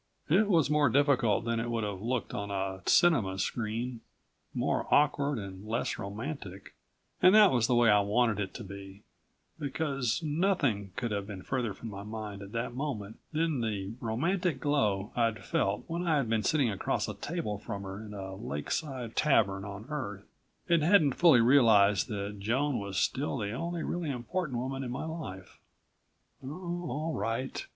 [0.29, 4.01] It was more difficult than it would have looked on a cinema screen
[4.51, 6.73] more awkward and less romantic,
[7.21, 9.03] and that was the way I wanted it to be,
[9.59, 14.59] because nothing could have been further from my mind at that moment than the romantic
[14.59, 18.33] glow I'd felt when I had been sitting across a table from her in a
[18.33, 20.25] lakeside tavern on Earth,
[20.67, 25.05] and hadn't fully realized that Joan was still the only really important woman in my
[25.05, 25.59] life.
[26.43, 27.63] Oh, all right.